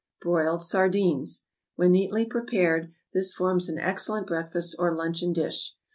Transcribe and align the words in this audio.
=Broiled 0.19 0.63
Sardines.= 0.63 1.45
When 1.75 1.91
neatly 1.91 2.25
prepared, 2.25 2.91
this 3.13 3.35
forms 3.35 3.69
an 3.69 3.77
excellent 3.77 4.25
breakfast 4.25 4.75
or 4.79 4.95
luncheon 4.95 5.31
dish. 5.31 5.75